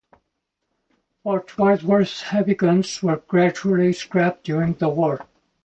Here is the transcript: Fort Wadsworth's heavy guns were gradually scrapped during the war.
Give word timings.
Fort 1.21 1.55
Wadsworth's 1.59 2.23
heavy 2.23 2.55
guns 2.55 3.03
were 3.03 3.17
gradually 3.17 3.93
scrapped 3.93 4.43
during 4.45 4.73
the 4.73 4.89
war. 4.89 5.19